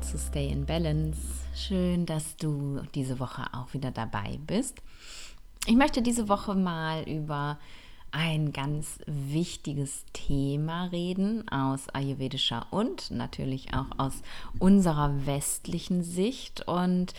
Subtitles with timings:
[0.00, 1.18] willkommen zu Stay in Balance.
[1.54, 4.82] Schön, dass du diese Woche auch wieder dabei bist.
[5.66, 7.58] Ich möchte diese Woche mal über
[8.10, 14.22] ein ganz wichtiges Thema reden aus ayurvedischer und natürlich auch aus
[14.58, 16.66] unserer westlichen Sicht.
[16.66, 17.12] Und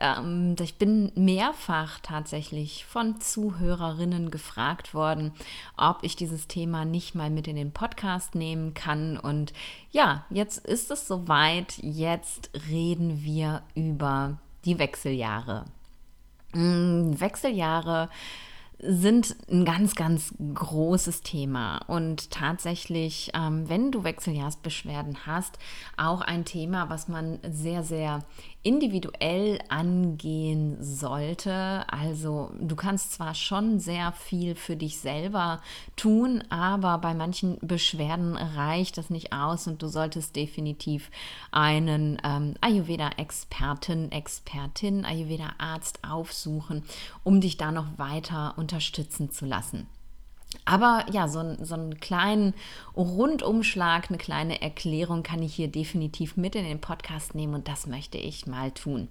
[0.00, 5.32] ähm, ich bin mehrfach tatsächlich von Zuhörerinnen gefragt worden,
[5.76, 9.16] ob ich dieses Thema nicht mal mit in den Podcast nehmen kann.
[9.16, 9.52] Und
[9.90, 11.78] ja, jetzt ist es soweit.
[11.78, 15.64] Jetzt reden wir über die Wechseljahre.
[16.52, 18.08] Mm, Wechseljahre
[18.80, 25.58] sind ein ganz, ganz großes Thema und tatsächlich, ähm, wenn du Wechseljahrsbeschwerden hast,
[25.96, 28.24] auch ein Thema, was man sehr, sehr
[28.62, 31.84] individuell angehen sollte.
[31.88, 35.60] Also du kannst zwar schon sehr viel für dich selber
[35.96, 41.10] tun, aber bei manchen Beschwerden reicht das nicht aus und du solltest definitiv
[41.52, 46.82] einen ähm, Ayurveda-Experten, Expertin, Ayurveda-Arzt aufsuchen,
[47.24, 49.86] um dich da noch weiter unterstützen zu lassen.
[50.64, 52.54] Aber ja, so, so einen kleinen
[52.96, 57.86] Rundumschlag, eine kleine Erklärung kann ich hier definitiv mit in den Podcast nehmen und das
[57.86, 59.08] möchte ich mal tun.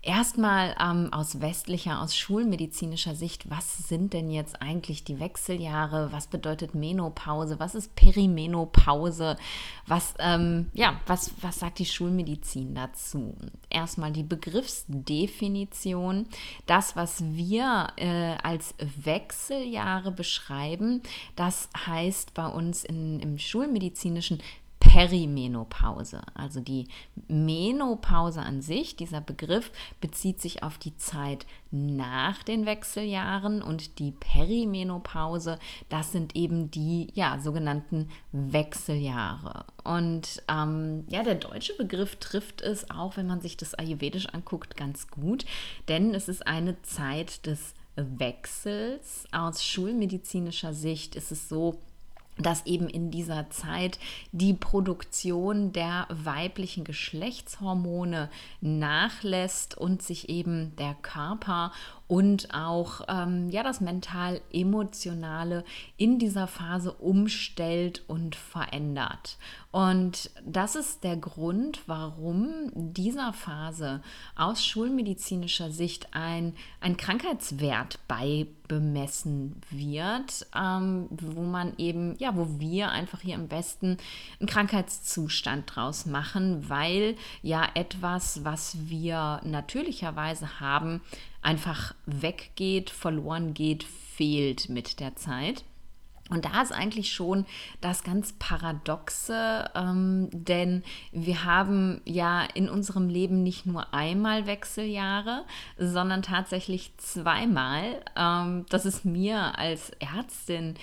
[0.00, 6.12] Erstmal ähm, aus westlicher, aus schulmedizinischer Sicht, was sind denn jetzt eigentlich die Wechseljahre?
[6.12, 7.58] Was bedeutet Menopause?
[7.58, 9.36] Was ist Perimenopause?
[9.86, 13.34] Was, ähm, ja, was, was sagt die Schulmedizin dazu?
[13.70, 16.26] Erstmal die Begriffsdefinition.
[16.66, 21.02] Das, was wir äh, als Wechseljahre beschreiben,
[21.34, 24.40] das heißt bei uns in, im schulmedizinischen
[24.98, 26.22] Perimenopause.
[26.34, 26.88] Also die
[27.28, 34.10] Menopause an sich, dieser Begriff bezieht sich auf die Zeit nach den Wechseljahren und die
[34.10, 39.66] Perimenopause, das sind eben die ja, sogenannten Wechseljahre.
[39.84, 44.76] Und ähm, ja, der deutsche Begriff trifft es auch, wenn man sich das ayurvedisch anguckt,
[44.76, 45.46] ganz gut,
[45.86, 49.26] denn es ist eine Zeit des Wechsels.
[49.30, 51.78] Aus schulmedizinischer Sicht ist es so,
[52.38, 53.98] dass eben in dieser Zeit
[54.32, 61.72] die Produktion der weiblichen Geschlechtshormone nachlässt und sich eben der Körper
[62.08, 65.64] und auch ähm, ja das mental-emotionale
[65.96, 69.36] in dieser Phase umstellt und verändert.
[69.70, 74.00] Und das ist der Grund, warum dieser Phase
[74.34, 82.90] aus schulmedizinischer Sicht ein, ein Krankheitswert beibemessen wird, ähm, wo man eben, ja, wo wir
[82.90, 83.98] einfach hier im Westen
[84.40, 91.02] einen Krankheitszustand draus machen, weil ja etwas, was wir natürlicherweise haben,
[91.48, 95.64] einfach weggeht, verloren geht, fehlt mit der Zeit.
[96.28, 97.46] Und da ist eigentlich schon
[97.80, 105.46] das ganz Paradoxe, ähm, denn wir haben ja in unserem Leben nicht nur einmal Wechseljahre,
[105.78, 108.02] sondern tatsächlich zweimal.
[108.14, 110.74] Ähm, das ist mir als Ärztin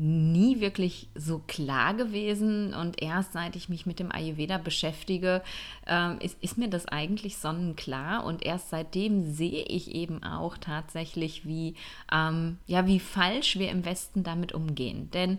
[0.00, 5.42] nie wirklich so klar gewesen und erst seit ich mich mit dem Ayurveda beschäftige,
[5.86, 11.44] ähm, ist, ist, mir das eigentlich sonnenklar und erst seitdem sehe ich eben auch tatsächlich,
[11.44, 11.74] wie,
[12.10, 15.10] ähm, ja, wie falsch wir im Westen damit umgehen.
[15.10, 15.38] Denn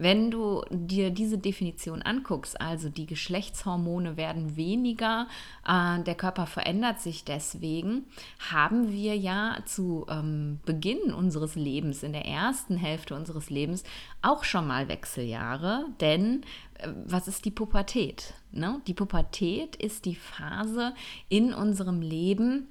[0.00, 5.28] wenn du dir diese Definition anguckst, also die Geschlechtshormone werden weniger,
[5.66, 8.06] äh, der Körper verändert sich deswegen,
[8.50, 13.84] haben wir ja zu ähm, Beginn unseres Lebens, in der ersten Hälfte unseres Lebens,
[14.22, 16.44] auch schon mal Wechseljahre, denn
[16.78, 18.32] äh, was ist die Pubertät?
[18.52, 18.80] Ne?
[18.86, 20.94] Die Pubertät ist die Phase
[21.28, 22.68] in unserem Leben,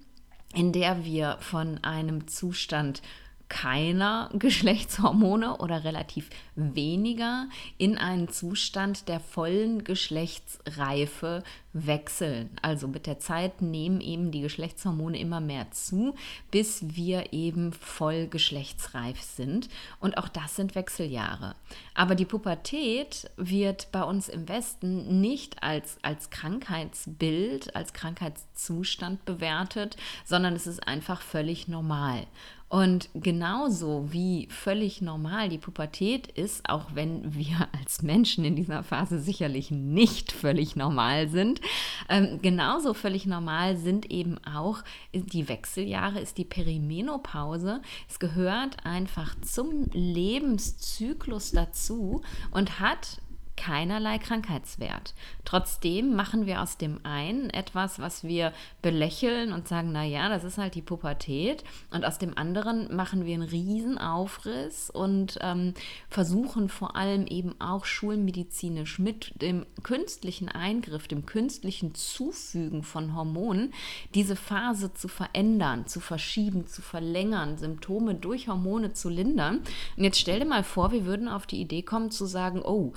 [0.55, 3.03] in der wir von einem Zustand
[3.49, 11.43] keiner Geschlechtshormone oder relativ weniger in einen Zustand der vollen Geschlechtsreife
[11.73, 12.49] wechseln.
[12.61, 16.15] Also mit der Zeit nehmen eben die Geschlechtshormone immer mehr zu,
[16.51, 19.69] bis wir eben voll geschlechtsreif sind.
[19.99, 21.55] Und auch das sind Wechseljahre.
[21.93, 29.97] Aber die Pubertät wird bei uns im Westen nicht als, als Krankheitsbild, als Krankheitszustand bewertet,
[30.25, 32.25] sondern es ist einfach völlig normal.
[32.69, 38.83] Und genauso wie völlig normal die Pubertät ist, auch wenn wir als Menschen in dieser
[38.83, 41.61] Phase sicherlich nicht völlig normal sind,
[42.09, 44.83] ähm, genauso völlig normal sind eben auch
[45.13, 47.81] die Wechseljahre, ist die Perimenopause.
[48.07, 53.19] Es gehört einfach zum Lebenszyklus dazu und hat
[53.59, 55.13] keinerlei Krankheitswert.
[55.43, 60.45] Trotzdem machen wir aus dem einen etwas, was wir belächeln und sagen, na ja, das
[60.45, 61.65] ist halt die Pubertät.
[61.91, 65.73] Und aus dem anderen machen wir einen riesen Aufriss und ähm,
[66.09, 73.73] versuchen vor allem eben auch schulmedizinisch mit dem künstlichen Eingriff, dem künstlichen Zufügen von Hormonen,
[74.15, 79.57] diese Phase zu verändern, zu verschieben, zu verlängern, Symptome durch Hormone zu lindern.
[79.97, 82.93] Und jetzt stell dir mal vor, wir würden auf die Idee kommen zu sagen, oh,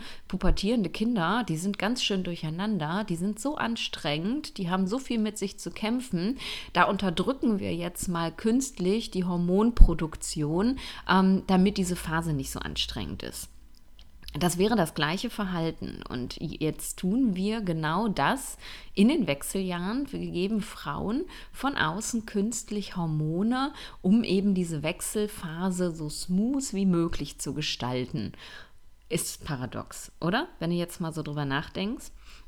[0.53, 5.19] pubertierende Kinder, die sind ganz schön durcheinander, die sind so anstrengend, die haben so viel
[5.19, 6.37] mit sich zu kämpfen,
[6.75, 10.79] da unterdrücken wir jetzt mal künstlich die Hormonproduktion,
[11.09, 13.49] ähm, damit diese Phase nicht so anstrengend ist.
[14.39, 16.03] Das wäre das gleiche Verhalten.
[16.09, 18.57] Und jetzt tun wir genau das
[18.95, 20.11] in den Wechseljahren.
[20.11, 27.39] Wir geben Frauen von außen künstlich Hormone, um eben diese Wechselphase so smooth wie möglich
[27.39, 28.33] zu gestalten.
[29.13, 30.49] Ist paradox, oder?
[30.59, 32.07] Wenn du jetzt mal so drüber nachdenkst.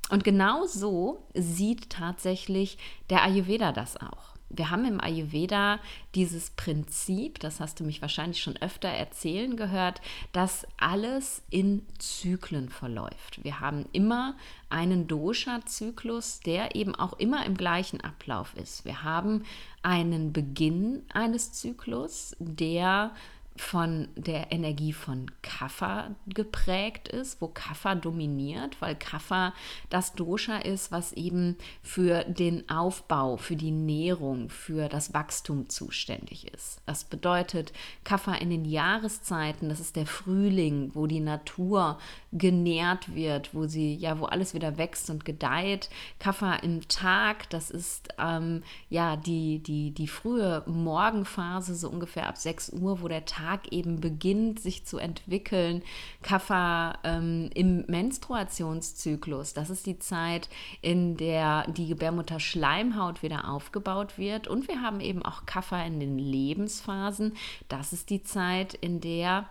[0.08, 2.78] Und genau so sieht tatsächlich
[3.10, 5.80] der Ayurveda das auch wir haben im Ayurveda
[6.14, 10.00] dieses Prinzip, das hast du mich wahrscheinlich schon öfter erzählen gehört,
[10.32, 13.42] dass alles in Zyklen verläuft.
[13.42, 14.36] Wir haben immer
[14.68, 18.84] einen Dosha-Zyklus, der eben auch immer im gleichen Ablauf ist.
[18.84, 19.44] Wir haben
[19.82, 23.12] einen Beginn eines Zyklus, der
[23.56, 29.54] von der Energie von Kapha geprägt ist, wo Kapha dominiert, weil Kapha
[29.90, 36.52] das Dosha ist, was eben für den Aufbau, für die Nährung, für das Wachstum zuständig
[36.52, 36.80] ist.
[36.86, 37.72] Das bedeutet,
[38.02, 41.98] Kapha in den Jahreszeiten, das ist der Frühling, wo die Natur
[42.34, 45.88] genährt wird, wo sie, ja, wo alles wieder wächst und gedeiht.
[46.18, 52.36] Kapha im Tag, das ist ähm, ja die, die, die frühe Morgenphase, so ungefähr ab
[52.36, 55.82] 6 Uhr, wo der Tag eben beginnt, sich zu entwickeln.
[56.22, 60.48] Kaffer ähm, im Menstruationszyklus, das ist die Zeit,
[60.82, 64.48] in der die Gebärmutterschleimhaut wieder aufgebaut wird.
[64.48, 67.34] Und wir haben eben auch Kaffer in den Lebensphasen.
[67.68, 69.48] Das ist die Zeit, in der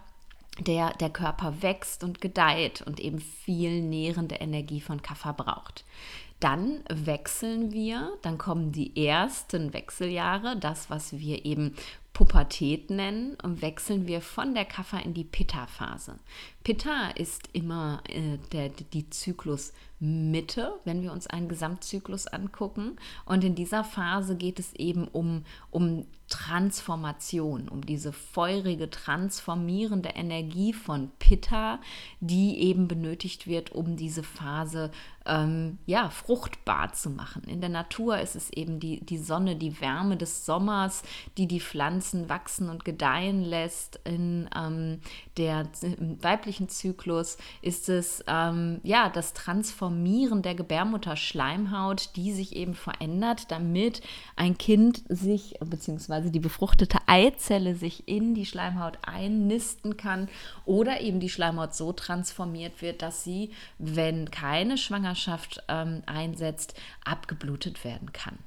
[0.60, 5.84] der, der Körper wächst und gedeiht und eben viel nährende Energie von Kaffer braucht.
[6.40, 11.74] Dann wechseln wir, dann kommen die ersten Wechseljahre, das, was wir eben
[12.14, 16.20] Pubertät nennen, wechseln wir von der Kapha in die Pitta-Phase.
[16.64, 22.98] Pitta ist immer äh, der, die Zyklusmitte, wenn wir uns einen Gesamtzyklus angucken.
[23.26, 26.06] Und in dieser Phase geht es eben um, um
[26.44, 31.80] Transformation, um diese feurige, transformierende Energie von Pitta,
[32.20, 34.92] die eben benötigt wird, um diese Phase
[35.26, 37.44] ähm, ja, fruchtbar zu machen.
[37.46, 41.04] In der Natur ist es eben die, die Sonne, die Wärme des Sommers,
[41.38, 44.00] die die Pflanzen wachsen und gedeihen lässt.
[44.04, 45.00] In ähm,
[45.38, 52.74] der im weiblichen Zyklus ist es ähm, ja das Transformieren der Gebärmutterschleimhaut, die sich eben
[52.74, 54.02] verändert, damit
[54.36, 60.28] ein Kind sich bzw die befruchtete Eizelle sich in die Schleimhaut einnisten kann
[60.66, 65.13] oder eben die Schleimhaut so transformiert wird, dass sie, wenn keine Schwangerschaft
[65.68, 66.74] ähm, einsetzt,
[67.04, 68.38] abgeblutet werden kann.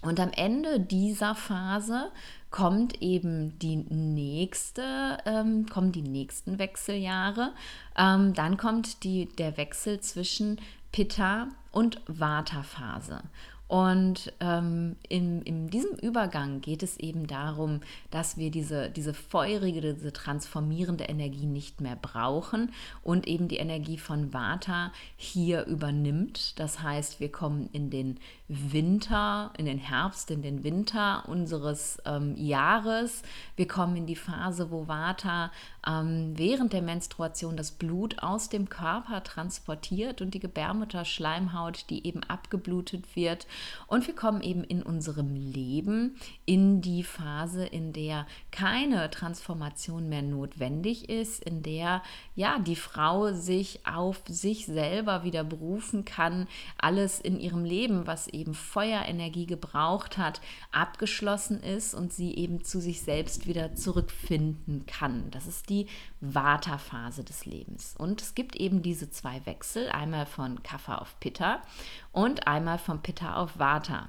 [0.00, 2.10] Und am Ende dieser Phase
[2.50, 7.52] kommt eben die nächste, ähm, kommen die nächsten Wechseljahre.
[7.96, 10.60] Ähm, dann kommt die, der Wechsel zwischen
[10.92, 13.22] Pitta und Vata-Phase.
[13.68, 19.82] Und ähm, in, in diesem Übergang geht es eben darum, dass wir diese, diese feurige,
[19.82, 22.72] diese transformierende Energie nicht mehr brauchen
[23.02, 26.58] und eben die Energie von Vata hier übernimmt.
[26.58, 28.18] Das heißt, wir kommen in den
[28.48, 33.22] Winter, in den Herbst, in den Winter unseres ähm, Jahres.
[33.56, 35.52] Wir kommen in die Phase, wo Vata
[35.86, 42.22] ähm, während der Menstruation das Blut aus dem Körper transportiert und die Gebärmutterschleimhaut, die eben
[42.24, 43.46] abgeblutet wird.
[43.86, 50.22] Und wir kommen eben in unserem Leben in die Phase, in der keine Transformation mehr
[50.22, 52.02] notwendig ist, in der
[52.34, 58.26] ja die Frau sich auf sich selber wieder berufen kann, alles in ihrem Leben, was
[58.38, 60.40] eben Feuerenergie gebraucht hat,
[60.72, 65.30] abgeschlossen ist und sie eben zu sich selbst wieder zurückfinden kann.
[65.30, 65.86] Das ist die
[66.20, 67.94] Vata-Phase des Lebens.
[67.98, 71.62] Und es gibt eben diese zwei Wechsel, einmal von Kapha auf Pitta
[72.12, 74.08] und einmal von Pitta auf Vata.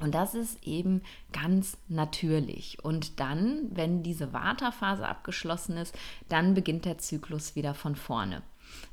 [0.00, 1.02] Und das ist eben
[1.32, 2.82] ganz natürlich.
[2.82, 5.96] Und dann, wenn diese Vata-Phase abgeschlossen ist,
[6.28, 8.42] dann beginnt der Zyklus wieder von vorne.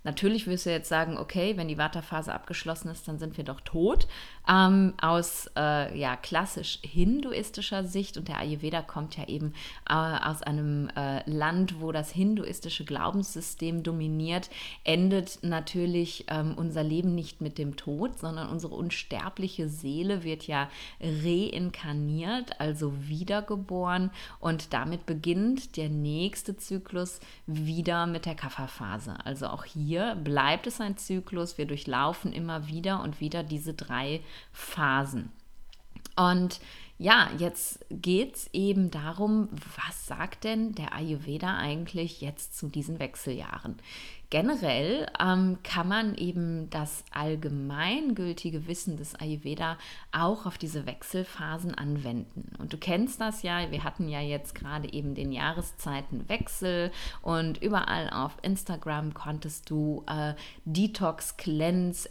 [0.03, 3.61] Natürlich wirst du jetzt sagen, okay, wenn die Vata-Phase abgeschlossen ist, dann sind wir doch
[3.61, 4.07] tot.
[4.49, 9.53] Ähm, aus äh, ja, klassisch hinduistischer Sicht und der Ayurveda kommt ja eben
[9.87, 14.49] äh, aus einem äh, Land, wo das hinduistische Glaubenssystem dominiert,
[14.83, 20.69] endet natürlich ähm, unser Leben nicht mit dem Tod, sondern unsere unsterbliche Seele wird ja
[20.99, 24.09] reinkarniert, also wiedergeboren
[24.39, 29.15] und damit beginnt der nächste Zyklus wieder mit der Kapha-Phase.
[29.23, 34.21] Also auch hier bleibt es ein Zyklus, wir durchlaufen immer wieder und wieder diese drei
[34.51, 35.31] Phasen.
[36.15, 36.59] Und
[37.01, 42.99] ja, jetzt geht es eben darum, was sagt denn der Ayurveda eigentlich jetzt zu diesen
[42.99, 43.77] Wechseljahren?
[44.31, 49.77] generell ähm, kann man eben das allgemeingültige Wissen des Ayurveda
[50.13, 52.55] auch auf diese Wechselphasen anwenden.
[52.57, 56.91] Und du kennst das ja, wir hatten ja jetzt gerade eben den Jahreszeitenwechsel
[57.21, 62.09] und überall auf Instagram konntest du äh, Detox, Cleanse,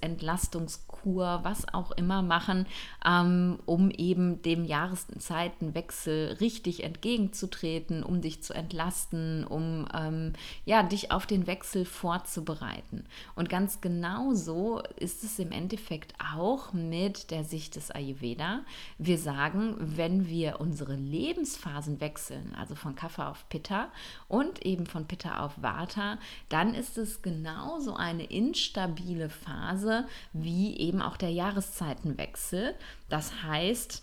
[1.00, 2.66] Entlastungskur, was auch immer machen,
[3.04, 10.32] ähm, um eben dem Jahreszeitenwechsel richtig entgegenzutreten, um dich zu entlasten, um ähm,
[10.64, 13.04] ja, dich auf den Wechsel vor vorzubereiten.
[13.36, 18.62] Und ganz genauso ist es im Endeffekt auch mit der Sicht des Ayurveda.
[18.98, 23.90] Wir sagen, wenn wir unsere Lebensphasen wechseln, also von Kapha auf Pitta
[24.26, 30.89] und eben von Pitta auf Vata, dann ist es genauso eine instabile Phase wie eben
[30.98, 32.74] auch der Jahreszeitenwechsel.
[33.08, 34.02] Das heißt,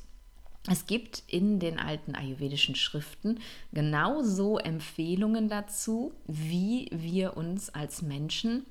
[0.70, 3.40] es gibt in den alten ayurvedischen Schriften
[3.72, 8.66] genauso Empfehlungen dazu, wie wir uns als Menschen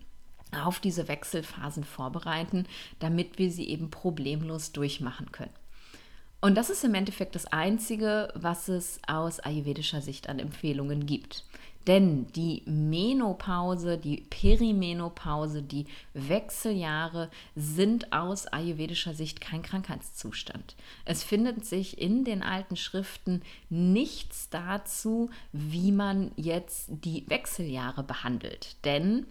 [0.53, 2.67] auf diese Wechselphasen vorbereiten,
[2.99, 5.53] damit wir sie eben problemlos durchmachen können.
[6.41, 11.45] Und das ist im Endeffekt das Einzige, was es aus ayurvedischer Sicht an Empfehlungen gibt.
[11.87, 20.75] Denn die Menopause, die Perimenopause, die Wechseljahre sind aus ayurvedischer Sicht kein Krankheitszustand.
[21.05, 28.77] Es findet sich in den alten Schriften nichts dazu, wie man jetzt die Wechseljahre behandelt.
[28.85, 29.27] Denn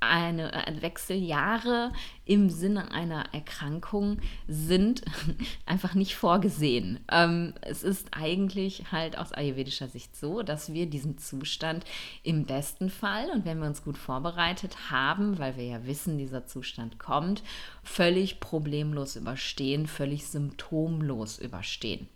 [0.00, 1.92] eine, äh, Wechseljahre
[2.24, 5.02] im Sinne einer Erkrankung sind
[5.66, 7.00] einfach nicht vorgesehen.
[7.10, 11.84] Ähm, es ist eigentlich halt aus ayurvedischer Sicht so, dass wir diesen Zustand
[12.22, 16.46] im besten Fall und wenn wir uns gut vorbereitet haben, weil wir ja wissen, dieser
[16.46, 17.42] Zustand kommt,
[17.82, 22.08] völlig problemlos überstehen, völlig symptomlos überstehen.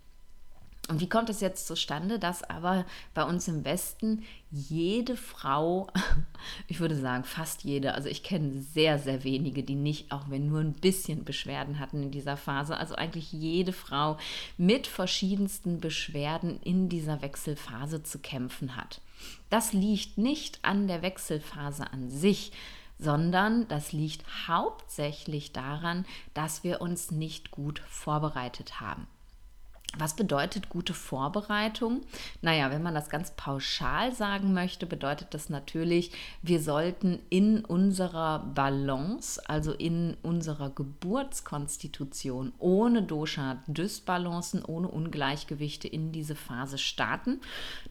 [0.88, 2.84] Und wie kommt es jetzt zustande, dass aber
[3.14, 5.86] bei uns im Westen jede Frau,
[6.66, 10.48] ich würde sagen fast jede, also ich kenne sehr, sehr wenige, die nicht, auch wenn
[10.48, 14.18] nur ein bisschen Beschwerden hatten in dieser Phase, also eigentlich jede Frau
[14.58, 19.00] mit verschiedensten Beschwerden in dieser Wechselphase zu kämpfen hat.
[19.50, 22.50] Das liegt nicht an der Wechselphase an sich,
[22.98, 29.06] sondern das liegt hauptsächlich daran, dass wir uns nicht gut vorbereitet haben.
[29.98, 32.00] Was bedeutet gute Vorbereitung?
[32.40, 38.38] Naja, wenn man das ganz pauschal sagen möchte, bedeutet das natürlich, wir sollten in unserer
[38.38, 47.42] Balance, also in unserer Geburtskonstitution, ohne Dosha-Dysbalancen, ohne Ungleichgewichte in diese Phase starten.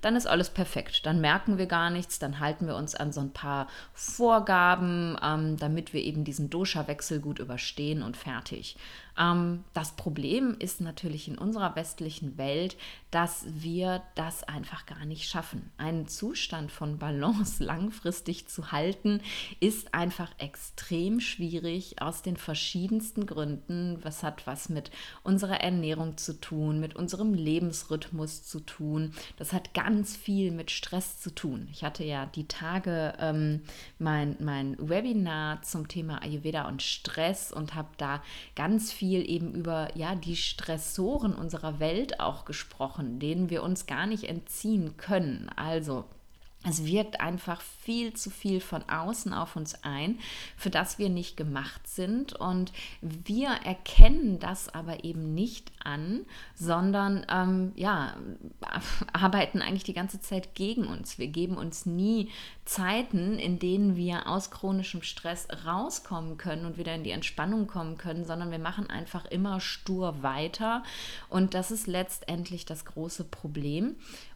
[0.01, 1.05] Dann ist alles perfekt.
[1.05, 5.57] Dann merken wir gar nichts, dann halten wir uns an so ein paar Vorgaben, ähm,
[5.57, 8.75] damit wir eben diesen Dosha-Wechsel gut überstehen und fertig.
[9.17, 12.77] Ähm, das Problem ist natürlich in unserer westlichen Welt,
[13.11, 15.71] dass wir das einfach gar nicht schaffen.
[15.77, 19.21] Einen Zustand von Balance langfristig zu halten,
[19.59, 23.99] ist einfach extrem schwierig aus den verschiedensten Gründen.
[24.01, 24.91] Was hat was mit
[25.23, 29.13] unserer Ernährung zu tun, mit unserem Lebensrhythmus zu tun.
[29.37, 31.67] Das hat ganz viel mit Stress zu tun.
[31.71, 33.61] Ich hatte ja die Tage ähm,
[33.99, 38.21] mein, mein Webinar zum Thema Ayurveda und Stress und habe da
[38.55, 44.05] ganz viel eben über ja, die Stressoren unserer Welt auch gesprochen, denen wir uns gar
[44.07, 45.49] nicht entziehen können.
[45.55, 46.05] Also
[46.63, 50.19] es wirkt einfach viel zu viel von außen auf uns ein,
[50.55, 52.33] für das wir nicht gemacht sind.
[52.33, 56.21] Und wir erkennen das aber eben nicht an,
[56.53, 58.15] sondern ähm, ja,
[59.13, 61.17] arbeiten eigentlich die ganze Zeit gegen uns.
[61.17, 62.29] Wir geben uns nie
[62.63, 67.97] Zeiten, in denen wir aus chronischem Stress rauskommen können und wieder in die Entspannung kommen
[67.97, 70.83] können, sondern wir machen einfach immer stur weiter.
[71.27, 73.95] Und das ist letztendlich das große Problem.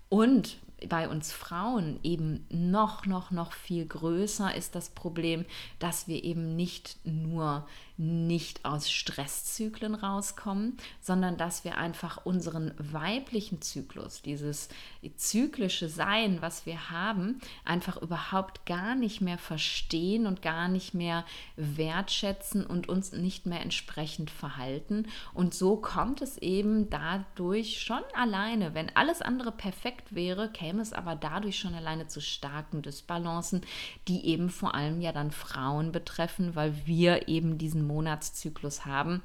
[0.10, 0.58] Und
[0.90, 5.46] bei uns Frauen eben noch, noch, noch viel größer ist das Problem,
[5.80, 13.62] dass wir eben nicht nur nicht aus Stresszyklen rauskommen, sondern dass wir einfach unseren weiblichen
[13.62, 14.70] Zyklus, dieses
[15.16, 21.26] zyklische Sein, was wir haben, einfach überhaupt gar nicht mehr verstehen und gar nicht mehr
[21.56, 25.08] wertschätzen und uns nicht mehr entsprechend verhalten.
[25.34, 30.92] Und so kommt es eben dadurch schon alleine, wenn alles andere perfekt wäre, käme es
[30.92, 33.62] aber dadurch schon alleine zu starken Dysbalancen,
[34.08, 39.22] die eben vor allem ja dann Frauen betreffen, weil wir eben diesen Monatszyklus haben,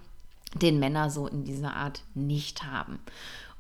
[0.55, 2.99] den Männer so in dieser Art nicht haben.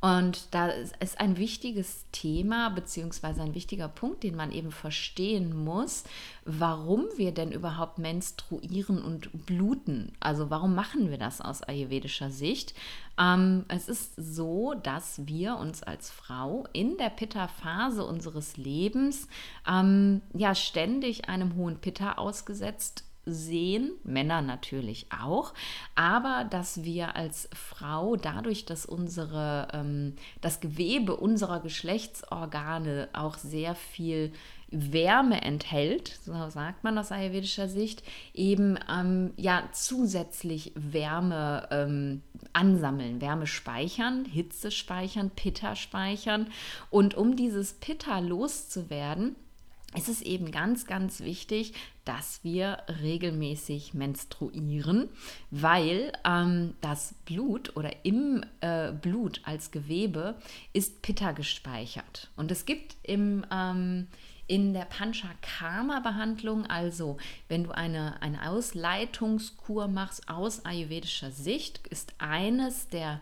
[0.00, 6.04] Und da ist ein wichtiges Thema beziehungsweise ein wichtiger Punkt, den man eben verstehen muss,
[6.46, 10.12] warum wir denn überhaupt menstruieren und bluten.
[10.18, 12.72] Also warum machen wir das aus ayurvedischer Sicht?
[13.18, 19.28] Ähm, es ist so, dass wir uns als Frau in der Pitta-Phase unseres Lebens
[19.68, 25.52] ähm, ja ständig einem hohen Pitta ausgesetzt sehen, Männer natürlich auch,
[25.94, 33.74] aber dass wir als Frau dadurch, dass unsere, ähm, das Gewebe unserer Geschlechtsorgane auch sehr
[33.74, 34.32] viel
[34.70, 42.22] Wärme enthält, so sagt man aus ayurvedischer Sicht, eben ähm, ja zusätzlich Wärme ähm,
[42.52, 46.46] ansammeln, Wärme speichern, Hitze speichern, Pitta speichern.
[46.88, 49.34] Und um dieses Pitta loszuwerden,
[49.96, 51.74] ist es eben ganz, ganz wichtig,
[52.10, 55.08] dass wir regelmäßig menstruieren,
[55.52, 60.34] weil ähm, das Blut oder im äh, Blut als Gewebe
[60.72, 62.28] ist Pitta gespeichert.
[62.34, 64.08] Und es gibt im, ähm,
[64.48, 72.88] in der Panchakarma-Behandlung, also wenn du eine, eine Ausleitungskur machst aus ayurvedischer Sicht, ist eines
[72.88, 73.20] der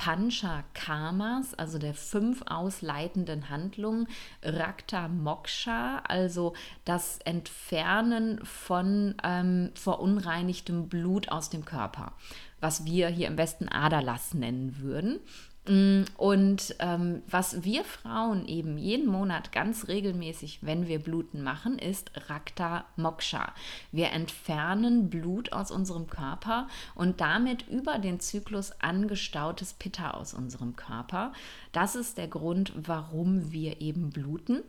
[0.00, 4.08] Pancha Karmas, also der fünf ausleitenden Handlungen,
[4.42, 6.54] Rakta Moksha, also
[6.86, 12.14] das Entfernen von ähm, verunreinigtem Blut aus dem Körper,
[12.60, 15.20] was wir hier im Westen Aderlass nennen würden.
[15.66, 21.78] Mm, und ähm, was wir Frauen eben jeden Monat ganz regelmäßig, wenn wir Bluten machen,
[21.78, 23.52] ist Rakta Moksha.
[23.92, 30.76] Wir entfernen Blut aus unserem Körper und damit über den Zyklus angestautes Pitta aus unserem
[30.76, 31.32] Körper.
[31.72, 34.62] Das ist der Grund, warum wir eben bluten.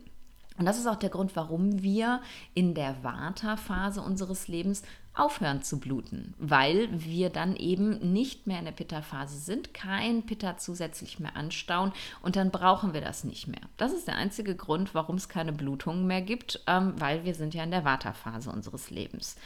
[0.58, 2.20] Und das ist auch der Grund, warum wir
[2.52, 4.82] in der Vata-Phase unseres Lebens
[5.14, 10.56] aufhören zu bluten, weil wir dann eben nicht mehr in der Pitta-Phase sind, kein Pitta
[10.56, 13.60] zusätzlich mehr anstauen und dann brauchen wir das nicht mehr.
[13.76, 17.54] Das ist der einzige Grund, warum es keine Blutungen mehr gibt, ähm, weil wir sind
[17.54, 19.36] ja in der Vata-Phase unseres Lebens.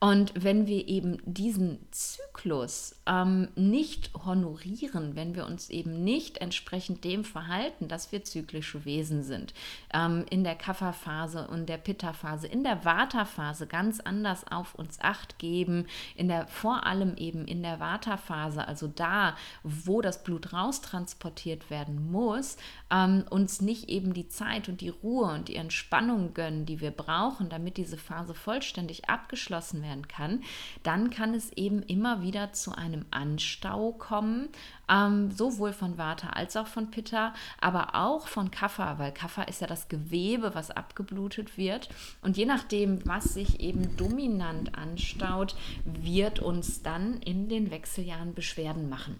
[0.00, 7.04] Und wenn wir eben diesen Zyklus ähm, nicht honorieren, wenn wir uns eben nicht entsprechend
[7.04, 9.54] dem verhalten, dass wir zyklische Wesen sind,
[9.94, 15.38] ähm, in der Kapha-Phase und der Pitta-Phase, in der Vata-Phase ganz anders auf uns acht
[15.38, 21.70] geben, in der, vor allem eben in der Vata-Phase, also da, wo das Blut raustransportiert
[21.70, 22.58] werden muss,
[22.94, 26.92] ähm, uns nicht eben die Zeit und die Ruhe und die Entspannung gönnen, die wir
[26.92, 30.42] brauchen, damit diese Phase vollständig abgeschlossen werden kann,
[30.82, 34.48] dann kann es eben immer wieder zu einem Anstau kommen,
[34.88, 39.60] ähm, sowohl von Vata als auch von Pitta, aber auch von Kapha, weil Kapha ist
[39.60, 41.88] ja das Gewebe, was abgeblutet wird.
[42.22, 48.88] Und je nachdem, was sich eben dominant anstaut, wird uns dann in den Wechseljahren Beschwerden
[48.88, 49.18] machen.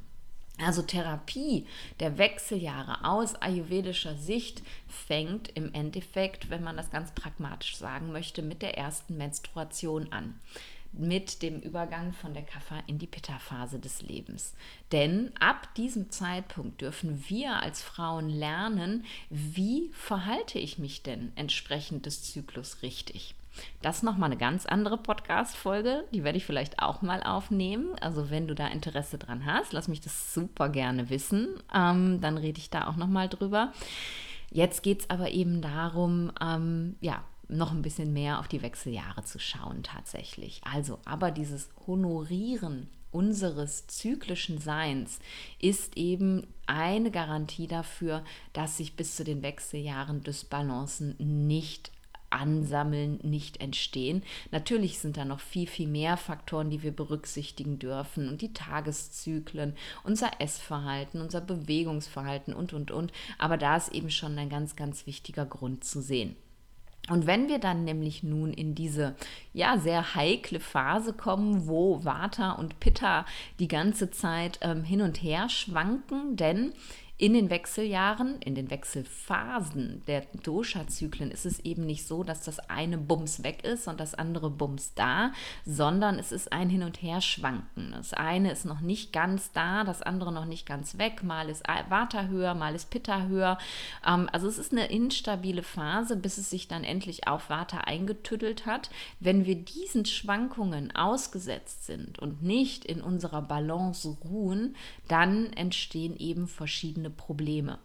[0.58, 1.66] Also Therapie
[1.98, 8.40] der Wechseljahre aus ayurvedischer Sicht fängt im Endeffekt, wenn man das ganz pragmatisch sagen möchte,
[8.40, 10.38] mit der ersten Menstruation an
[10.96, 14.54] mit dem Übergang von der Kapha in die Pitta-Phase des Lebens.
[14.92, 22.06] Denn ab diesem Zeitpunkt dürfen wir als Frauen lernen, wie verhalte ich mich denn entsprechend
[22.06, 23.34] des Zyklus richtig.
[23.82, 26.04] Das ist nochmal eine ganz andere Podcast-Folge.
[26.12, 27.94] Die werde ich vielleicht auch mal aufnehmen.
[28.00, 31.48] Also, wenn du da Interesse dran hast, lass mich das super gerne wissen.
[31.74, 33.72] Ähm, dann rede ich da auch nochmal drüber.
[34.50, 39.24] Jetzt geht es aber eben darum, ähm, ja, noch ein bisschen mehr auf die Wechseljahre
[39.24, 40.60] zu schauen tatsächlich.
[40.64, 45.20] Also, aber dieses Honorieren unseres zyklischen Seins
[45.60, 51.92] ist eben eine Garantie dafür, dass sich bis zu den Wechseljahren Dysbalancen nicht
[52.34, 54.22] ansammeln, nicht entstehen.
[54.50, 59.74] Natürlich sind da noch viel, viel mehr Faktoren, die wir berücksichtigen dürfen und die Tageszyklen,
[60.02, 63.12] unser Essverhalten, unser Bewegungsverhalten und, und, und.
[63.38, 66.36] Aber da ist eben schon ein ganz, ganz wichtiger Grund zu sehen.
[67.10, 69.14] Und wenn wir dann nämlich nun in diese
[69.52, 73.26] ja sehr heikle Phase kommen, wo Vata und Pitta
[73.58, 76.72] die ganze Zeit ähm, hin und her schwanken, denn
[77.24, 82.58] in den Wechseljahren, in den Wechselphasen der Dosha-Zyklen ist es eben nicht so, dass das
[82.68, 85.32] eine Bums weg ist und das andere Bums da,
[85.64, 87.92] sondern es ist ein Hin- und Herschwanken.
[87.92, 91.22] Das eine ist noch nicht ganz da, das andere noch nicht ganz weg.
[91.22, 93.56] Mal ist Vata höher, mal ist Pitta höher.
[94.06, 98.66] Ähm, also es ist eine instabile Phase, bis es sich dann endlich auf Vata eingetüttelt
[98.66, 98.90] hat.
[99.18, 104.76] Wenn wir diesen Schwankungen ausgesetzt sind und nicht in unserer Balance ruhen,
[105.08, 107.78] dann entstehen eben verschiedene Probleme.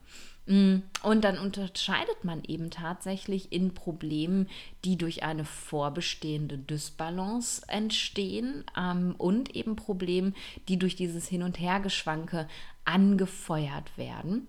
[0.49, 4.49] Mm, und dann unterscheidet man eben tatsächlich in Problemen,
[4.83, 10.35] die durch eine vorbestehende Dysbalance entstehen ähm, und eben Problemen,
[10.67, 12.47] die durch dieses Hin- und Hergeschwanke
[12.83, 14.47] angefeuert werden.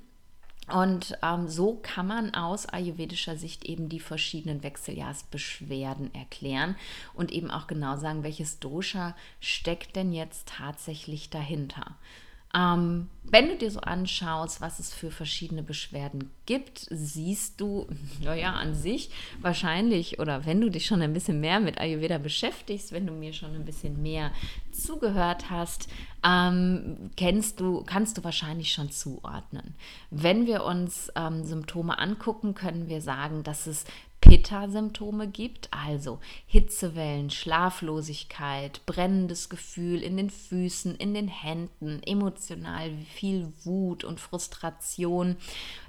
[0.73, 6.77] Und ähm, so kann man aus ayurvedischer Sicht eben die verschiedenen Wechseljahrsbeschwerden erklären
[7.12, 11.97] und eben auch genau sagen, welches Dosha steckt denn jetzt tatsächlich dahinter.
[12.54, 17.86] Ähm, wenn du dir so anschaust, was es für verschiedene Beschwerden gibt, siehst du,
[18.20, 19.10] naja, an sich
[19.40, 23.32] wahrscheinlich, oder wenn du dich schon ein bisschen mehr mit Ayurveda beschäftigst, wenn du mir
[23.32, 24.32] schon ein bisschen mehr
[24.72, 25.88] zugehört hast,
[26.24, 29.74] ähm, kennst du, kannst du wahrscheinlich schon zuordnen.
[30.10, 33.84] Wenn wir uns ähm, Symptome angucken, können wir sagen, dass es
[34.20, 43.52] Pitta-Symptome gibt, also Hitzewellen, Schlaflosigkeit, brennendes Gefühl in den Füßen, in den Händen, emotional viel
[43.64, 45.37] Wut und Frustration.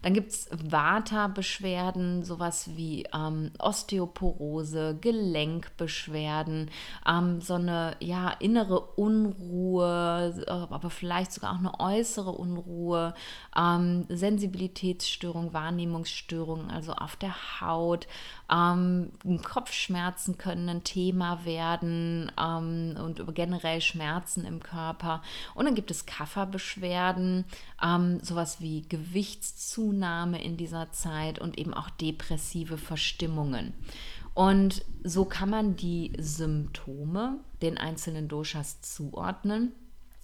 [0.01, 6.71] Dann gibt es Vata-Beschwerden, sowas wie ähm, Osteoporose, Gelenkbeschwerden,
[7.07, 13.13] ähm, so eine ja, innere Unruhe, äh, aber vielleicht sogar auch eine äußere Unruhe,
[13.55, 18.07] ähm, Sensibilitätsstörung, Wahrnehmungsstörungen, also auf der Haut.
[18.51, 19.11] Ähm,
[19.43, 25.21] Kopfschmerzen können ein Thema werden ähm, und generell Schmerzen im Körper.
[25.55, 27.45] Und dann gibt es Kafferbeschwerden,
[27.81, 33.73] ähm, sowas wie Gewichtszunahme in dieser Zeit und eben auch depressive Verstimmungen.
[34.33, 39.73] Und so kann man die Symptome den einzelnen Doshas zuordnen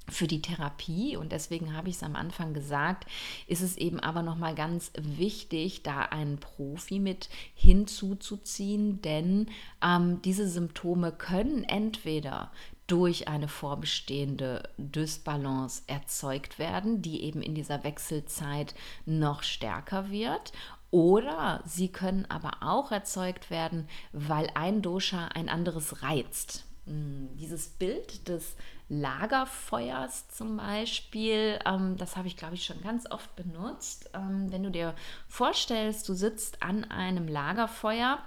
[0.09, 3.05] für die Therapie und deswegen habe ich es am Anfang gesagt,
[3.47, 9.47] ist es eben aber noch mal ganz wichtig, da einen Profi mit hinzuzuziehen, denn
[9.83, 12.51] ähm, diese Symptome können entweder
[12.87, 18.73] durch eine vorbestehende Dysbalance erzeugt werden, die eben in dieser Wechselzeit
[19.05, 20.53] noch stärker wird.
[20.89, 26.63] Oder sie können aber auch erzeugt werden, weil ein Dosha ein anderes reizt.
[26.85, 28.55] Hm, dieses Bild des
[28.89, 34.09] Lagerfeuers zum Beispiel, ähm, das habe ich, glaube ich, schon ganz oft benutzt.
[34.13, 34.95] Ähm, wenn du dir
[35.27, 38.19] vorstellst, du sitzt an einem Lagerfeuer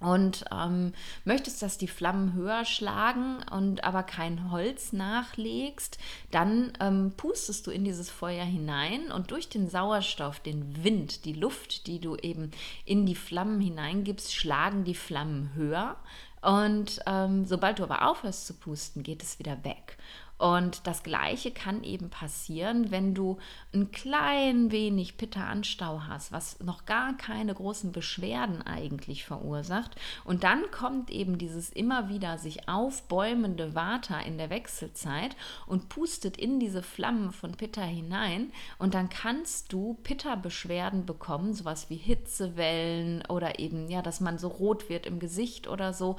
[0.00, 5.98] und ähm, möchtest, dass die Flammen höher schlagen und aber kein Holz nachlegst,
[6.30, 11.34] dann ähm, pustest du in dieses Feuer hinein und durch den Sauerstoff, den Wind, die
[11.34, 12.50] Luft, die du eben
[12.86, 15.96] in die Flammen hineingibst, schlagen die Flammen höher.
[16.42, 19.98] Und ähm, sobald du aber aufhörst zu pusten, geht es wieder weg.
[20.40, 23.36] Und das Gleiche kann eben passieren, wenn du
[23.74, 29.96] ein klein wenig Pitta-Anstau hast, was noch gar keine großen Beschwerden eigentlich verursacht.
[30.24, 36.38] Und dann kommt eben dieses immer wieder sich aufbäumende Vata in der Wechselzeit und pustet
[36.38, 38.50] in diese Flammen von Pitta hinein.
[38.78, 44.48] Und dann kannst du Pitta-Beschwerden bekommen, sowas wie Hitzewellen oder eben, ja, dass man so
[44.48, 46.16] rot wird im Gesicht oder so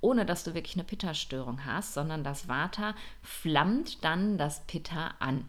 [0.00, 5.44] ohne dass du wirklich eine Pitta-Störung hast, sondern das Vata flammt dann das Pitta an.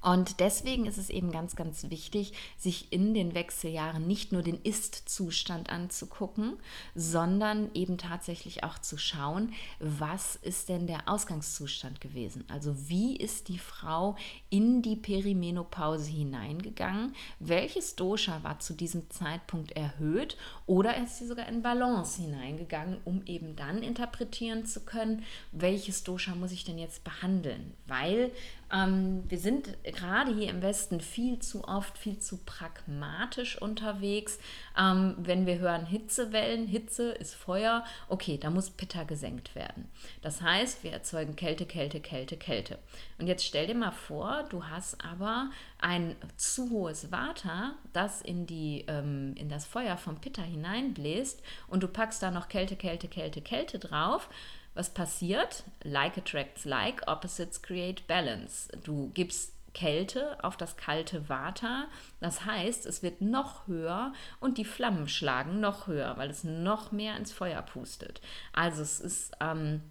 [0.00, 4.60] Und deswegen ist es eben ganz, ganz wichtig, sich in den Wechseljahren nicht nur den
[4.62, 6.54] Ist-Zustand anzugucken,
[6.94, 12.44] sondern eben tatsächlich auch zu schauen, was ist denn der Ausgangszustand gewesen?
[12.48, 14.16] Also wie ist die Frau
[14.48, 17.14] in die Perimenopause hineingegangen?
[17.38, 20.36] Welches Dosha war zu diesem Zeitpunkt erhöht
[20.66, 26.34] oder ist sie sogar in Balance hineingegangen, um eben dann interpretieren zu können, welches Dosha
[26.34, 27.74] muss ich denn jetzt behandeln?
[27.86, 28.32] Weil
[28.72, 34.38] ähm, wir sind gerade hier im Westen viel zu oft, viel zu pragmatisch unterwegs.
[34.78, 39.90] Ähm, wenn wir hören Hitzewellen, Hitze ist Feuer, okay, da muss Pitta gesenkt werden.
[40.22, 42.78] Das heißt, wir erzeugen Kälte, Kälte, Kälte, Kälte.
[43.18, 48.46] Und jetzt stell dir mal vor, du hast aber ein zu hohes Vata, das in,
[48.46, 53.08] die, ähm, in das Feuer vom Pitta hineinbläst und du packst da noch Kälte, Kälte,
[53.08, 54.28] Kälte, Kälte drauf
[54.74, 55.64] was passiert?
[55.82, 58.68] Like attracts like, opposites create balance.
[58.84, 61.86] Du gibst Kälte auf das kalte Vata.
[62.20, 66.92] Das heißt, es wird noch höher und die Flammen schlagen noch höher, weil es noch
[66.92, 68.20] mehr ins Feuer pustet.
[68.52, 69.82] Also es ist ähm,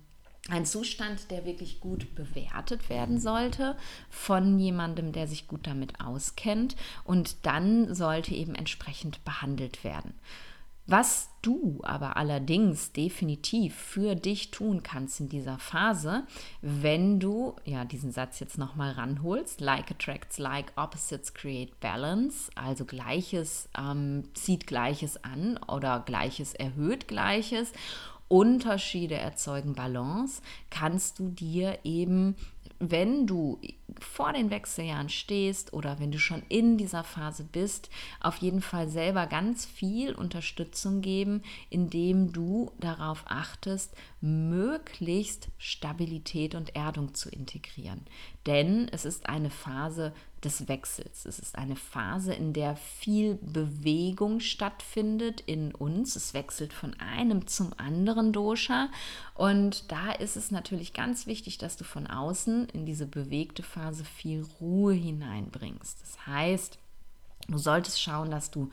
[0.50, 3.78] ein Zustand, der wirklich gut bewertet werden sollte
[4.10, 10.14] von jemandem, der sich gut damit auskennt und dann sollte eben entsprechend behandelt werden.
[10.90, 16.26] Was du aber allerdings definitiv für dich tun kannst in dieser Phase,
[16.64, 22.86] wenn du ja diesen Satz jetzt nochmal ranholst, like attracts like, opposites create balance, also
[22.86, 27.72] Gleiches ähm, zieht Gleiches an oder Gleiches erhöht Gleiches
[28.28, 32.36] Unterschiede erzeugen Balance, kannst du dir eben,
[32.80, 33.60] wenn du
[34.00, 38.90] vor den Wechseljahren stehst oder wenn du schon in dieser Phase bist, auf jeden Fall
[38.90, 48.02] selber ganz viel Unterstützung geben, indem du darauf achtest, möglichst Stabilität und Erdung zu integrieren.
[48.46, 51.26] Denn es ist eine Phase des Wechsels.
[51.26, 56.16] Es ist eine Phase, in der viel Bewegung stattfindet in uns.
[56.16, 58.90] Es wechselt von einem zum anderen Dosha.
[59.36, 63.79] Und da ist es natürlich ganz wichtig, dass du von außen in diese bewegte Phase
[64.04, 66.02] viel Ruhe hineinbringst.
[66.02, 66.78] Das heißt,
[67.48, 68.70] du solltest schauen, dass du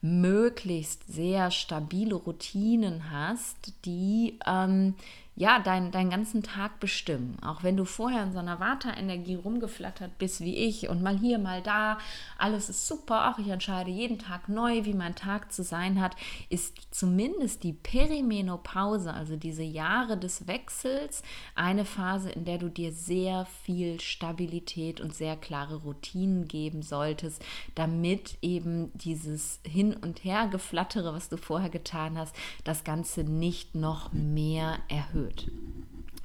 [0.00, 4.94] möglichst sehr stabile Routinen hast, die ähm,
[5.34, 7.38] ja, dein, deinen ganzen Tag bestimmen.
[7.42, 11.38] Auch wenn du vorher in so einer Vata-Energie rumgeflattert bist wie ich und mal hier,
[11.38, 11.96] mal da,
[12.36, 16.16] alles ist super, auch ich entscheide jeden Tag neu, wie mein Tag zu sein hat,
[16.50, 21.22] ist zumindest die Perimenopause, also diese Jahre des Wechsels,
[21.54, 27.42] eine Phase, in der du dir sehr viel Stabilität und sehr klare Routinen geben solltest,
[27.74, 34.12] damit eben dieses Hin- und Hergeflattere, was du vorher getan hast, das Ganze nicht noch
[34.12, 35.50] mehr erhöht erhöht.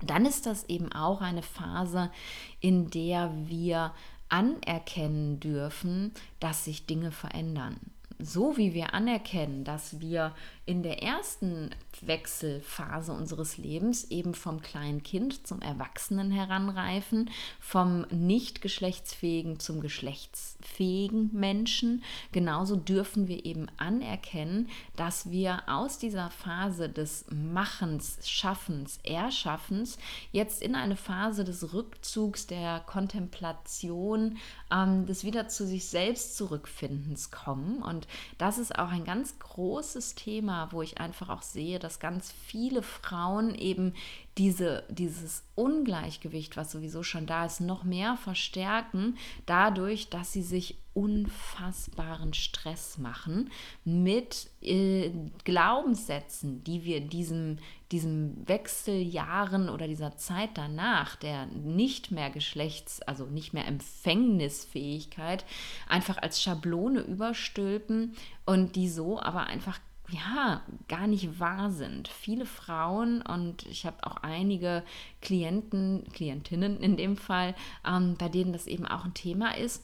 [0.06, 2.12] Dann ist das eben auch eine Phase,
[2.60, 3.94] in der wir
[4.30, 7.80] anerkennen dürfen, dass sich Dinge verändern.
[8.20, 10.34] So wie wir anerkennen, dass wir
[10.66, 11.70] in der ersten
[12.02, 21.30] Wechselphase unseres Lebens eben vom kleinen Kind zum Erwachsenen heranreifen, vom nicht geschlechtsfähigen zum geschlechtsfähigen
[21.32, 22.04] Menschen.
[22.32, 29.98] Genauso dürfen wir eben anerkennen, dass wir aus dieser Phase des Machens, Schaffens, Erschaffens
[30.32, 34.38] jetzt in eine Phase des Rückzugs, der Kontemplation,
[34.72, 37.82] ähm, des wieder zu sich selbst zurückfindens kommen.
[37.82, 42.32] Und das ist auch ein ganz großes Thema wo ich einfach auch sehe, dass ganz
[42.46, 43.94] viele Frauen eben
[44.38, 50.78] diese, dieses Ungleichgewicht, was sowieso schon da ist, noch mehr verstärken, dadurch, dass sie sich
[50.94, 53.52] unfassbaren Stress machen
[53.84, 55.12] mit äh,
[55.44, 57.60] Glaubenssätzen, die wir diesem,
[57.92, 65.46] diesem Wechseljahren oder dieser Zeit danach, der nicht mehr Geschlechts-, also nicht mehr Empfängnisfähigkeit,
[65.88, 72.08] einfach als Schablone überstülpen und die so aber einfach ja, gar nicht wahr sind.
[72.08, 74.84] Viele Frauen und ich habe auch einige
[75.22, 79.84] Klienten, Klientinnen in dem Fall, ähm, bei denen das eben auch ein Thema ist,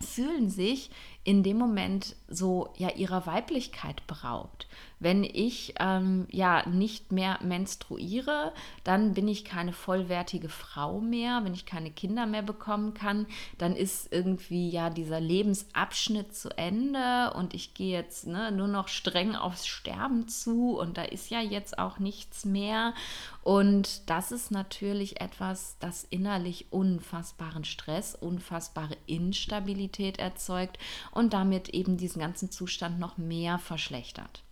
[0.00, 0.90] fühlen sich
[1.22, 4.66] in dem Moment so ja ihrer Weiblichkeit beraubt.
[5.04, 11.44] Wenn ich ähm, ja nicht mehr menstruiere, dann bin ich keine vollwertige Frau mehr.
[11.44, 13.26] Wenn ich keine Kinder mehr bekommen kann,
[13.58, 18.88] dann ist irgendwie ja dieser Lebensabschnitt zu Ende und ich gehe jetzt ne, nur noch
[18.88, 22.94] streng aufs Sterben zu und da ist ja jetzt auch nichts mehr.
[23.42, 30.78] Und das ist natürlich etwas, das innerlich unfassbaren Stress, unfassbare Instabilität erzeugt
[31.10, 34.44] und damit eben diesen ganzen Zustand noch mehr verschlechtert.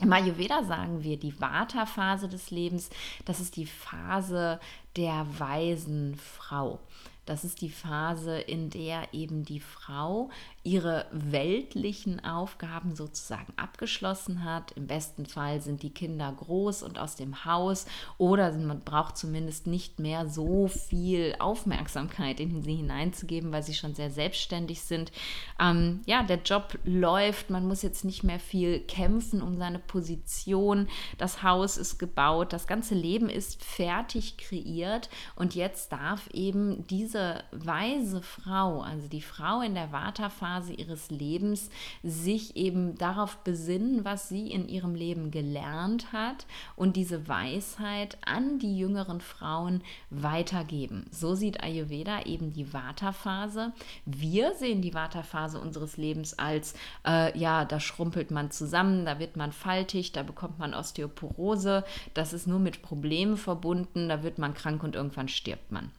[0.00, 2.90] Im Ayurveda sagen wir, die Vata-Phase des Lebens,
[3.24, 4.60] das ist die Phase
[4.98, 6.80] der weisen Frau.
[7.28, 10.30] Das ist die Phase, in der eben die Frau
[10.62, 14.72] ihre weltlichen Aufgaben sozusagen abgeschlossen hat.
[14.72, 17.84] Im besten Fall sind die Kinder groß und aus dem Haus
[18.16, 23.94] oder man braucht zumindest nicht mehr so viel Aufmerksamkeit in sie hineinzugeben, weil sie schon
[23.94, 25.12] sehr selbstständig sind.
[25.60, 30.88] Ähm, ja, der Job läuft, man muss jetzt nicht mehr viel kämpfen um seine Position.
[31.18, 34.87] Das Haus ist gebaut, das ganze Leben ist fertig kreiert
[35.36, 41.10] und jetzt darf eben diese weise Frau, also die Frau in der Vata-Phase, Phase ihres
[41.10, 41.70] Lebens
[42.02, 46.46] sich eben darauf besinnen, was sie in ihrem Leben gelernt hat
[46.76, 51.06] und diese Weisheit an die jüngeren Frauen weitergeben.
[51.10, 53.72] So sieht Ayurveda eben die Vata-Phase.
[54.04, 56.74] Wir sehen die Vata-Phase unseres Lebens als,
[57.06, 62.32] äh, ja, da schrumpelt man zusammen, da wird man faltig, da bekommt man Osteoporose, das
[62.32, 65.90] ist nur mit Problemen verbunden, da wird man krank und irgendwann stirbt man.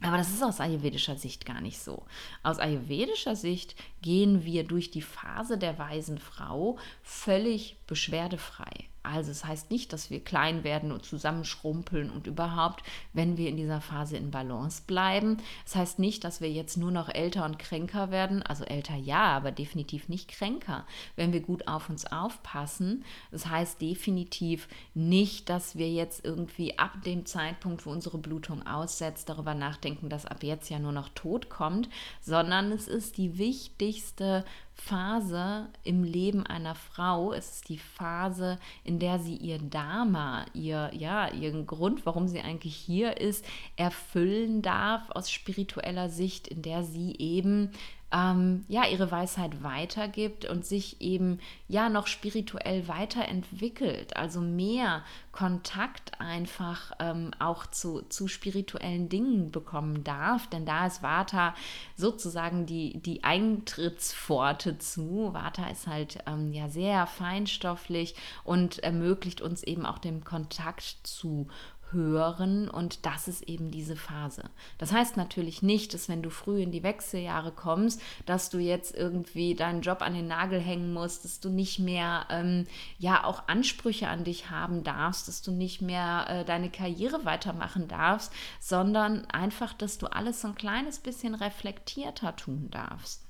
[0.00, 2.04] Aber das ist aus ayurvedischer Sicht gar nicht so.
[2.42, 8.88] Aus ayurvedischer Sicht gehen wir durch die Phase der weisen Frau völlig beschwerdefrei.
[9.04, 13.50] Also es das heißt nicht, dass wir klein werden und zusammenschrumpeln und überhaupt, wenn wir
[13.50, 15.36] in dieser Phase in Balance bleiben.
[15.66, 18.42] Es das heißt nicht, dass wir jetzt nur noch älter und kränker werden.
[18.42, 20.86] Also älter ja, aber definitiv nicht kränker,
[21.16, 23.04] wenn wir gut auf uns aufpassen.
[23.30, 29.28] Das heißt definitiv nicht, dass wir jetzt irgendwie ab dem Zeitpunkt, wo unsere Blutung aussetzt,
[29.28, 31.90] darüber nachdenken, dass ab jetzt ja nur noch Tod kommt,
[32.22, 37.32] sondern es ist die wichtigste Phase im Leben einer Frau.
[37.32, 42.40] Es ist die Phase, in der sie ihr Dharma, ihr, ja, ihren Grund, warum sie
[42.40, 43.44] eigentlich hier ist,
[43.76, 47.70] erfüllen darf aus spiritueller Sicht, in der sie eben
[48.14, 56.20] ähm, ja, ihre Weisheit weitergibt und sich eben ja noch spirituell weiterentwickelt, also mehr Kontakt
[56.20, 61.54] einfach ähm, auch zu, zu spirituellen Dingen bekommen darf, denn da ist Vata
[61.96, 65.30] sozusagen die, die Eintrittspforte zu.
[65.32, 71.48] Vata ist halt ähm, ja sehr feinstofflich und ermöglicht uns eben auch den Kontakt zu
[71.94, 74.44] hören und das ist eben diese Phase.
[74.78, 78.94] Das heißt natürlich nicht, dass wenn du früh in die Wechseljahre kommst, dass du jetzt
[78.94, 82.66] irgendwie deinen Job an den Nagel hängen musst, dass du nicht mehr ähm,
[82.98, 87.88] ja auch Ansprüche an dich haben darfst, dass du nicht mehr äh, deine Karriere weitermachen
[87.88, 93.23] darfst, sondern einfach, dass du alles so ein kleines bisschen reflektierter tun darfst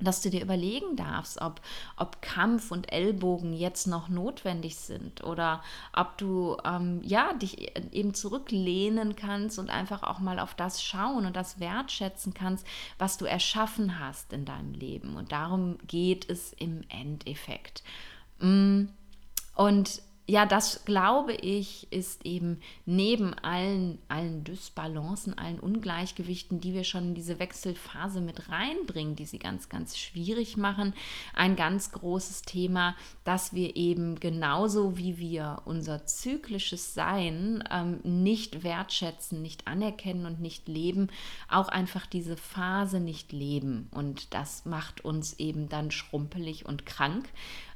[0.00, 1.60] dass du dir überlegen darfst, ob,
[1.96, 8.14] ob Kampf und Ellbogen jetzt noch notwendig sind oder ob du ähm, ja dich eben
[8.14, 12.66] zurücklehnen kannst und einfach auch mal auf das schauen und das wertschätzen kannst,
[12.98, 15.16] was du erschaffen hast in deinem Leben.
[15.16, 17.82] Und darum geht es im Endeffekt.
[18.40, 18.86] Mm.
[19.56, 26.84] Und ja, das glaube ich, ist eben neben allen, allen Dysbalancen, allen Ungleichgewichten, die wir
[26.84, 30.92] schon in diese Wechselphase mit reinbringen, die sie ganz, ganz schwierig machen,
[31.32, 38.62] ein ganz großes Thema, dass wir eben genauso wie wir unser zyklisches Sein ähm, nicht
[38.62, 41.08] wertschätzen, nicht anerkennen und nicht leben,
[41.48, 43.88] auch einfach diese Phase nicht leben.
[43.92, 47.30] Und das macht uns eben dann schrumpelig und krank.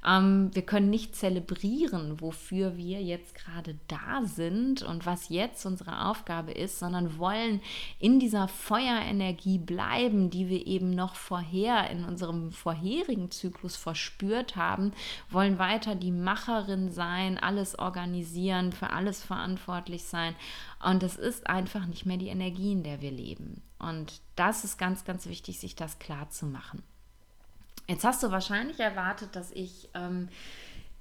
[0.05, 6.07] Ähm, wir können nicht zelebrieren, wofür wir jetzt gerade da sind und was jetzt unsere
[6.07, 7.61] Aufgabe ist, sondern wollen
[7.99, 14.93] in dieser Feuerenergie bleiben, die wir eben noch vorher in unserem vorherigen Zyklus verspürt haben,
[15.31, 20.35] wollen weiter die Macherin sein, alles organisieren, für alles verantwortlich sein.
[20.85, 23.63] Und es ist einfach nicht mehr die Energie, in der wir leben.
[23.79, 26.83] Und das ist ganz, ganz wichtig, sich das klar zu machen.
[27.89, 30.29] Jetzt hast du wahrscheinlich erwartet, dass ich, ähm,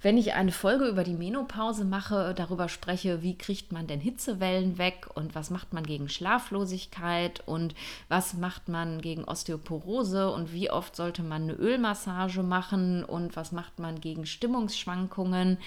[0.02, 4.80] wenn ich eine Folge über die Menopause mache, darüber spreche, wie kriegt man denn Hitzewellen
[4.80, 7.76] weg und was macht man gegen Schlaflosigkeit und
[8.10, 13.52] was macht man gegen Osteoporose und wie oft sollte man eine Ölmassage machen und was
[13.52, 15.60] macht man gegen Stimmungsschwankungen.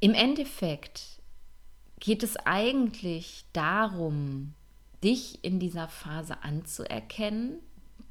[0.00, 1.20] Im Endeffekt
[2.00, 4.54] geht es eigentlich darum,
[5.04, 7.60] dich in dieser Phase anzuerkennen,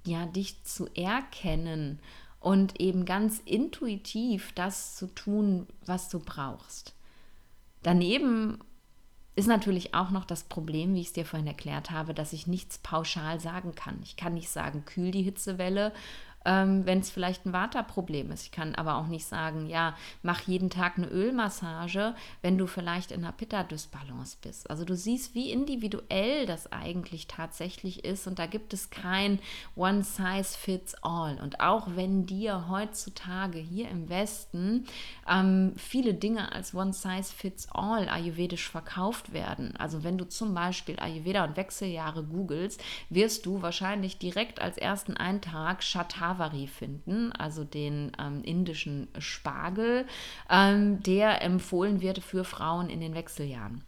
[0.06, 2.00] ja, dich zu erkennen
[2.40, 6.94] und eben ganz intuitiv das zu tun, was du brauchst.
[7.82, 8.60] Daneben
[9.36, 12.48] ist natürlich auch noch das Problem, wie ich es dir vorhin erklärt habe, dass ich
[12.48, 14.00] nichts pauschal sagen kann.
[14.04, 15.92] Ich kann nicht sagen, kühl die Hitzewelle
[16.46, 18.44] ähm, wenn es vielleicht ein Waterproblem ist.
[18.44, 23.12] Ich kann aber auch nicht sagen, ja, mach jeden Tag eine Ölmassage, wenn du vielleicht
[23.12, 24.70] in einer Pitta-Dysbalance bist.
[24.70, 29.40] Also du siehst, wie individuell das eigentlich tatsächlich ist und da gibt es kein
[29.76, 31.40] One Size Fits All.
[31.42, 34.86] Und auch wenn dir heutzutage hier im Westen
[35.28, 40.54] ähm, viele Dinge als One Size Fits All ayurvedisch verkauft werden, also wenn du zum
[40.54, 47.32] Beispiel Ayurveda und Wechseljahre googelst, wirst du wahrscheinlich direkt als ersten Eintrag Shatavari Kavari finden,
[47.32, 50.06] also den ähm, indischen Spargel,
[50.50, 53.84] ähm, der empfohlen wird für Frauen in den Wechseljahren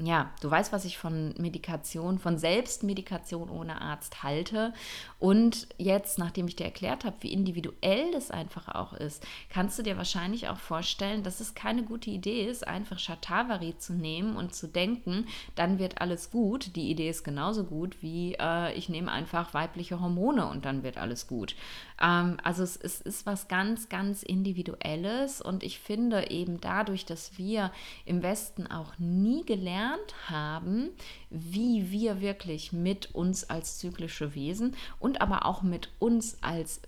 [0.00, 4.72] ja, du weißt, was ich von Medikation, von Selbstmedikation ohne Arzt halte.
[5.18, 9.82] Und jetzt, nachdem ich dir erklärt habe, wie individuell das einfach auch ist, kannst du
[9.82, 14.54] dir wahrscheinlich auch vorstellen, dass es keine gute Idee ist, einfach Shatavari zu nehmen und
[14.54, 16.76] zu denken, dann wird alles gut.
[16.76, 20.96] Die Idee ist genauso gut wie äh, ich nehme einfach weibliche Hormone und dann wird
[20.96, 21.56] alles gut.
[22.00, 27.36] Ähm, also es, es ist was ganz, ganz Individuelles und ich finde eben dadurch, dass
[27.36, 27.72] wir
[28.04, 30.90] im Westen auch nie gelernt gelernt haben,
[31.30, 36.80] wie wir wirklich mit uns als zyklische Wesen und aber auch mit uns als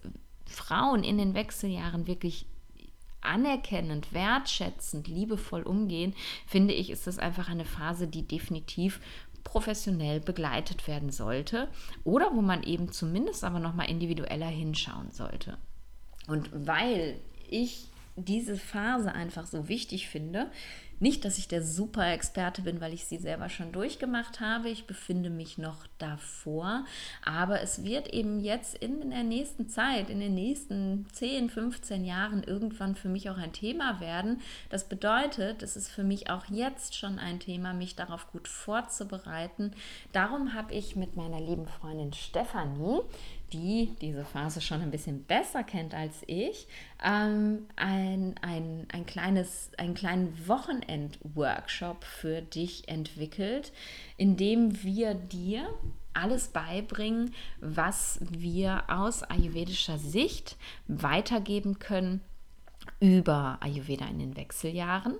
[0.46, 2.46] Frauen in den Wechseljahren wirklich
[3.20, 6.14] anerkennend, wertschätzend, liebevoll umgehen,
[6.46, 9.00] finde ich, ist das einfach eine Phase, die definitiv
[9.44, 11.68] professionell begleitet werden sollte
[12.04, 15.58] oder wo man eben zumindest aber noch mal individueller hinschauen sollte.
[16.26, 17.18] Und weil
[17.48, 20.50] ich diese Phase einfach so wichtig finde.
[21.00, 24.68] Nicht, dass ich der Super-Experte bin, weil ich sie selber schon durchgemacht habe.
[24.68, 26.84] Ich befinde mich noch davor.
[27.24, 32.42] Aber es wird eben jetzt in der nächsten Zeit, in den nächsten 10, 15 Jahren
[32.42, 34.42] irgendwann für mich auch ein Thema werden.
[34.68, 39.72] Das bedeutet, es ist für mich auch jetzt schon ein Thema, mich darauf gut vorzubereiten.
[40.12, 43.00] Darum habe ich mit meiner lieben Freundin Stefanie,
[43.52, 46.66] die diese Phase schon ein bisschen besser kennt als ich,
[47.04, 53.72] ähm, ein, ein, ein kleines, einen kleinen Wochenend-Workshop für dich entwickelt,
[54.16, 55.68] in dem wir dir
[56.12, 60.56] alles beibringen, was wir aus ayurvedischer Sicht
[60.88, 62.20] weitergeben können
[62.98, 65.16] über Ayurveda in den Wechseljahren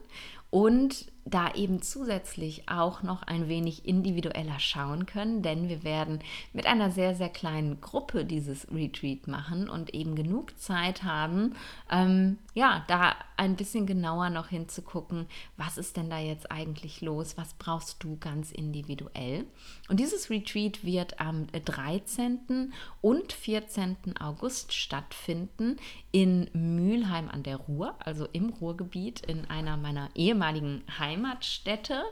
[0.51, 6.21] und da eben zusätzlich auch noch ein wenig individueller schauen können, denn wir werden
[6.53, 11.55] mit einer sehr, sehr kleinen Gruppe dieses Retreat machen und eben genug Zeit haben,
[11.91, 17.39] ähm, ja, da ein bisschen genauer noch hinzugucken, was ist denn da jetzt eigentlich los,
[17.39, 19.47] was brauchst du ganz individuell.
[19.89, 22.73] Und dieses Retreat wird am 13.
[23.01, 23.97] und 14.
[24.21, 25.77] August stattfinden
[26.13, 32.05] in Mülheim an der Ruhr, also im Ruhrgebiet, in einer meiner ehemaligen Heim Heimatstätte.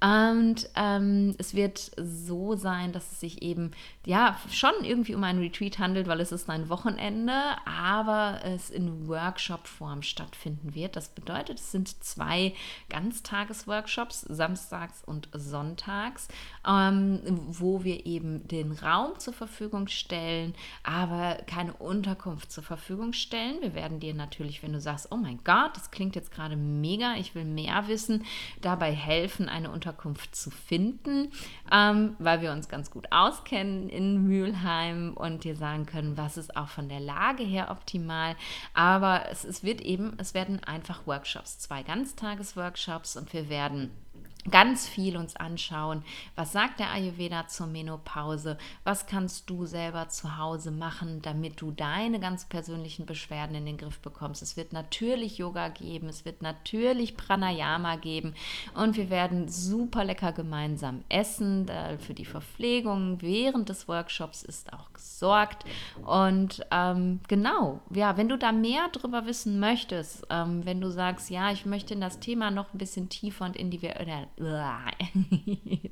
[0.00, 3.72] Und ähm, es wird so sein, dass es sich eben
[4.06, 7.32] ja schon irgendwie um ein Retreat handelt, weil es ist ein Wochenende,
[7.64, 10.94] aber es in Workshop-Form stattfinden wird.
[10.94, 12.54] Das bedeutet, es sind zwei
[12.90, 16.28] Ganztages-Workshops, samstags und sonntags,
[16.66, 23.60] ähm, wo wir eben den Raum zur Verfügung stellen, aber keine Unterkunft zur Verfügung stellen.
[23.62, 27.14] Wir werden dir natürlich, wenn du sagst, oh mein Gott, das klingt jetzt gerade mega,
[27.16, 28.24] ich will mehr wissen,
[28.60, 31.32] dabei helfen, eine Unterkunft Unterkunft zu finden,
[31.72, 36.56] ähm, weil wir uns ganz gut auskennen in Mülheim und dir sagen können, was ist
[36.56, 38.36] auch von der Lage her optimal.
[38.74, 43.90] Aber es, es wird eben, es werden einfach Workshops, zwei Ganztagesworkshops und wir werden
[44.50, 46.02] ganz viel uns anschauen.
[46.34, 48.56] Was sagt der Ayurveda zur Menopause?
[48.84, 53.76] Was kannst du selber zu Hause machen, damit du deine ganz persönlichen Beschwerden in den
[53.76, 54.40] Griff bekommst?
[54.42, 58.34] Es wird natürlich Yoga geben, es wird natürlich Pranayama geben
[58.74, 61.66] und wir werden super lecker gemeinsam essen.
[61.98, 65.64] Für die Verpflegung während des Workshops ist auch gesorgt.
[66.04, 71.28] Und ähm, genau, ja, wenn du da mehr drüber wissen möchtest, ähm, wenn du sagst,
[71.28, 74.27] ja, ich möchte in das Thema noch ein bisschen tiefer und individuell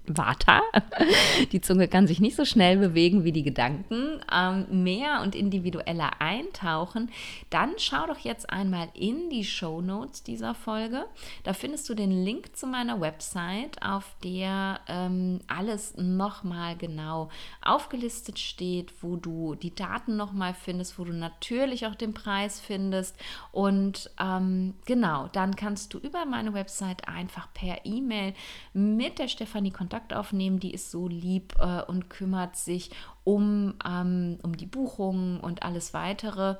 [0.06, 0.62] Vata.
[1.52, 4.20] Die Zunge kann sich nicht so schnell bewegen wie die Gedanken.
[4.32, 7.10] Ähm, mehr und individueller eintauchen,
[7.50, 11.06] dann schau doch jetzt einmal in die Show Notes dieser Folge.
[11.44, 17.28] Da findest du den Link zu meiner Website, auf der ähm, alles nochmal genau
[17.62, 23.16] aufgelistet steht, wo du die Daten nochmal findest, wo du natürlich auch den Preis findest.
[23.52, 28.25] Und ähm, genau, dann kannst du über meine Website einfach per E-Mail
[28.72, 30.60] mit der Stefanie Kontakt aufnehmen.
[30.60, 32.90] Die ist so lieb äh, und kümmert sich
[33.24, 36.56] um, ähm, um die Buchungen und alles weitere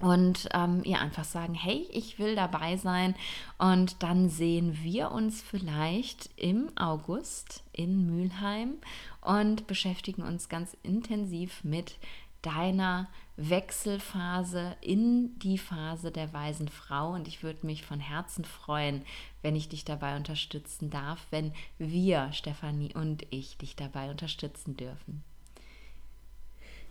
[0.00, 3.14] und ähm, ihr einfach sagen, hey, ich will dabei sein
[3.58, 8.74] und dann sehen wir uns vielleicht im August in Mülheim
[9.20, 11.96] und beschäftigen uns ganz intensiv mit
[12.42, 17.12] deiner Wechselphase in die Phase der weisen Frau.
[17.12, 19.04] Und ich würde mich von Herzen freuen,
[19.42, 25.24] wenn ich dich dabei unterstützen darf, wenn wir, Stefanie und ich, dich dabei unterstützen dürfen.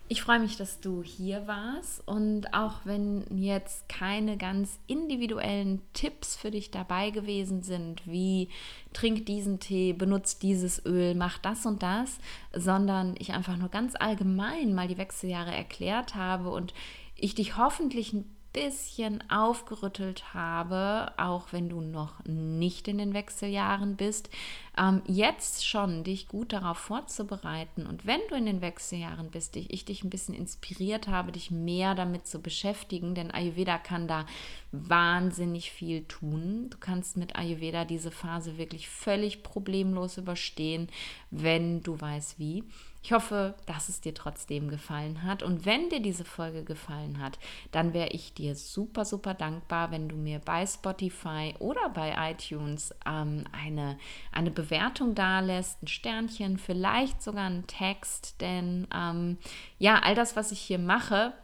[0.06, 6.36] Ich freue mich, dass du hier warst und auch wenn jetzt keine ganz individuellen Tipps
[6.36, 8.50] für dich dabei gewesen sind, wie
[8.92, 12.18] trink diesen Tee, benutzt dieses Öl, mach das und das,
[12.52, 16.74] sondern ich einfach nur ganz allgemein mal die Wechseljahre erklärt habe und
[17.16, 23.96] ich dich hoffentlich ein bisschen aufgerüttelt habe, auch wenn du noch nicht in den Wechseljahren
[23.96, 24.30] bist,
[24.78, 29.72] ähm, jetzt schon dich gut darauf vorzubereiten und wenn du in den Wechseljahren bist, ich,
[29.72, 34.24] ich dich ein bisschen inspiriert habe, dich mehr damit zu beschäftigen, denn Ayurveda kann da
[34.70, 36.68] wahnsinnig viel tun.
[36.70, 40.88] Du kannst mit Ayurveda diese Phase wirklich völlig problemlos überstehen,
[41.30, 42.62] wenn du weißt wie.
[43.04, 45.42] Ich hoffe, dass es dir trotzdem gefallen hat.
[45.42, 47.38] Und wenn dir diese Folge gefallen hat,
[47.70, 52.94] dann wäre ich dir super, super dankbar, wenn du mir bei Spotify oder bei iTunes
[53.04, 53.98] ähm, eine,
[54.32, 58.40] eine Bewertung dalässt, ein Sternchen, vielleicht sogar einen Text.
[58.40, 59.36] Denn ähm,
[59.78, 61.34] ja, all das, was ich hier mache,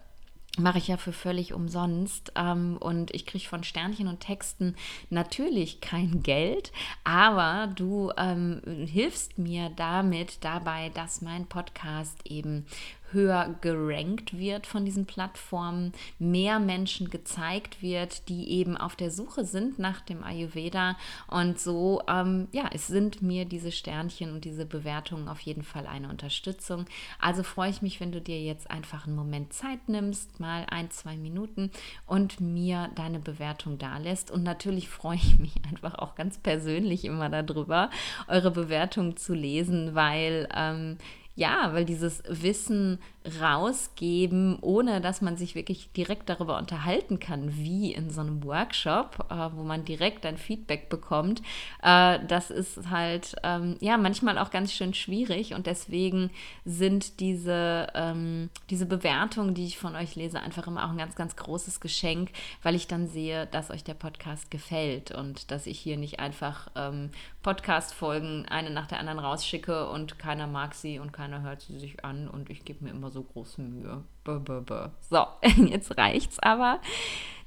[0.59, 2.32] mache ich ja für völlig umsonst.
[2.36, 4.74] Ähm, und ich kriege von Sternchen und Texten
[5.09, 6.72] natürlich kein Geld,
[7.05, 12.66] aber du ähm, hilfst mir damit dabei, dass mein Podcast eben
[13.12, 19.44] höher gerankt wird von diesen Plattformen, mehr Menschen gezeigt wird, die eben auf der Suche
[19.44, 20.96] sind nach dem Ayurveda.
[21.26, 25.86] Und so, ähm, ja, es sind mir diese Sternchen und diese Bewertungen auf jeden Fall
[25.86, 26.86] eine Unterstützung.
[27.18, 30.90] Also freue ich mich, wenn du dir jetzt einfach einen Moment Zeit nimmst, mal ein,
[30.90, 31.70] zwei Minuten
[32.06, 34.30] und mir deine Bewertung da lässt.
[34.30, 37.90] Und natürlich freue ich mich einfach auch ganz persönlich immer darüber,
[38.28, 40.98] eure Bewertung zu lesen, weil ähm,
[41.41, 42.99] ja, weil dieses Wissen
[43.41, 49.26] rausgeben, ohne dass man sich wirklich direkt darüber unterhalten kann, wie in so einem Workshop,
[49.30, 51.41] äh, wo man direkt ein Feedback bekommt,
[51.82, 55.55] äh, das ist halt ähm, ja manchmal auch ganz schön schwierig.
[55.55, 56.30] Und deswegen
[56.66, 61.14] sind diese, ähm, diese Bewertungen, die ich von euch lese, einfach immer auch ein ganz,
[61.14, 62.32] ganz großes Geschenk,
[62.62, 66.68] weil ich dann sehe, dass euch der Podcast gefällt und dass ich hier nicht einfach
[66.76, 67.11] ähm,
[67.43, 72.05] Podcast-Folgen eine nach der anderen rausschicke und keiner mag sie und keiner hört sie sich
[72.05, 74.03] an und ich gebe mir immer so große Mühe.
[74.24, 74.89] Bäh, bäh, bäh.
[75.09, 75.26] So,
[75.66, 76.81] jetzt reicht's aber.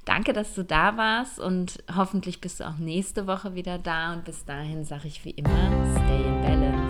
[0.04, 4.12] Danke, dass du da warst und hoffentlich bist du auch nächste Woche wieder da.
[4.12, 6.83] Und bis dahin sage ich wie immer, stay in balance.